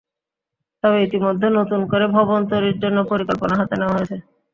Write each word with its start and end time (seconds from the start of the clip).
তবে 0.83 0.97
ইতিমধ্যে 1.01 1.47
নতুন 1.59 1.81
করে 1.91 2.05
ভবন 2.17 2.39
তৈরির 2.51 2.77
জন্য 2.83 2.97
পরিকল্পনা 3.11 3.55
হাতে 3.59 3.75
নেওয়া 3.77 3.95
হয়েছে। 3.97 4.15